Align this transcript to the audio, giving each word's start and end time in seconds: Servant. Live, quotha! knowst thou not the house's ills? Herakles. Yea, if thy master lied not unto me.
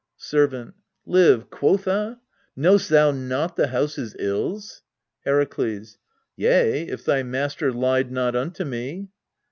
Servant. 0.17 0.73
Live, 1.05 1.51
quotha! 1.51 2.17
knowst 2.57 2.89
thou 2.89 3.11
not 3.11 3.55
the 3.55 3.67
house's 3.67 4.15
ills? 4.17 4.81
Herakles. 5.27 5.99
Yea, 6.35 6.87
if 6.87 7.05
thy 7.05 7.21
master 7.21 7.71
lied 7.71 8.11
not 8.11 8.35
unto 8.35 8.65
me. 8.65 9.09